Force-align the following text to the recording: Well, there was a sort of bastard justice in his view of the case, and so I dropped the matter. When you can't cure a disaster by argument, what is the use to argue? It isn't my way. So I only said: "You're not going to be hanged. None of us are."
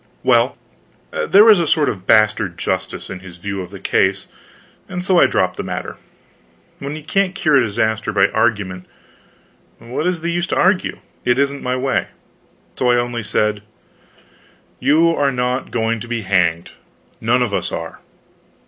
Well, 0.23 0.57
there 1.11 1.43
was 1.43 1.59
a 1.59 1.67
sort 1.67 1.87
of 1.87 2.07
bastard 2.07 2.57
justice 2.57 3.11
in 3.11 3.19
his 3.19 3.37
view 3.37 3.61
of 3.61 3.69
the 3.69 3.79
case, 3.79 4.25
and 4.89 5.05
so 5.05 5.19
I 5.19 5.27
dropped 5.27 5.57
the 5.57 5.63
matter. 5.63 5.97
When 6.79 6.95
you 6.95 7.03
can't 7.03 7.35
cure 7.35 7.57
a 7.57 7.61
disaster 7.63 8.11
by 8.11 8.25
argument, 8.29 8.87
what 9.77 10.07
is 10.07 10.21
the 10.21 10.31
use 10.31 10.47
to 10.47 10.55
argue? 10.57 11.01
It 11.23 11.37
isn't 11.37 11.61
my 11.61 11.75
way. 11.75 12.07
So 12.79 12.89
I 12.89 12.95
only 12.97 13.21
said: 13.21 13.61
"You're 14.79 15.31
not 15.31 15.69
going 15.69 15.99
to 15.99 16.07
be 16.07 16.21
hanged. 16.23 16.71
None 17.19 17.43
of 17.43 17.53
us 17.53 17.71
are." 17.71 17.99